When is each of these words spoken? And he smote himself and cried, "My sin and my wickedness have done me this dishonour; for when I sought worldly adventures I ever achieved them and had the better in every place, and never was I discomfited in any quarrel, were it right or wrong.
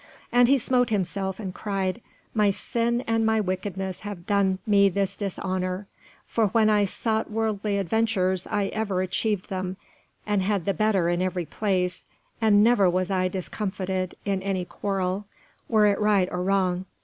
And 0.31 0.47
he 0.47 0.57
smote 0.57 0.89
himself 0.89 1.39
and 1.39 1.53
cried, 1.53 2.01
"My 2.33 2.49
sin 2.49 3.01
and 3.01 3.23
my 3.23 3.39
wickedness 3.39 3.99
have 3.99 4.25
done 4.25 4.57
me 4.65 4.89
this 4.89 5.15
dishonour; 5.15 5.85
for 6.25 6.47
when 6.47 6.71
I 6.71 6.85
sought 6.85 7.29
worldly 7.29 7.77
adventures 7.77 8.47
I 8.47 8.69
ever 8.69 9.03
achieved 9.03 9.49
them 9.49 9.77
and 10.25 10.41
had 10.41 10.65
the 10.65 10.73
better 10.73 11.07
in 11.07 11.21
every 11.21 11.45
place, 11.45 12.05
and 12.41 12.63
never 12.63 12.89
was 12.89 13.11
I 13.11 13.27
discomfited 13.27 14.15
in 14.25 14.41
any 14.41 14.65
quarrel, 14.65 15.27
were 15.69 15.85
it 15.85 15.99
right 16.01 16.27
or 16.31 16.41
wrong. 16.41 16.85